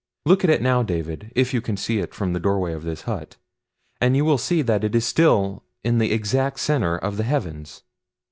Look 0.25 0.43
at 0.43 0.49
it 0.49 0.63
now, 0.63 0.81
David 0.81 1.31
if 1.35 1.53
you 1.53 1.61
can 1.61 1.77
see 1.77 1.99
it 1.99 2.11
from 2.15 2.33
the 2.33 2.39
doorway 2.39 2.73
of 2.73 2.81
this 2.81 3.03
hut 3.03 3.37
and 4.01 4.15
you 4.17 4.25
will 4.25 4.39
see 4.39 4.63
that 4.63 4.83
it 4.83 4.95
is 4.95 5.05
still 5.05 5.63
in 5.83 5.99
the 5.99 6.11
exact 6.11 6.59
center 6.59 6.97
of 6.97 7.17
the 7.17 7.23
heavens. 7.23 7.83